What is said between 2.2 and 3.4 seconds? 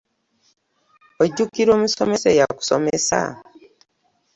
eya kusomesa?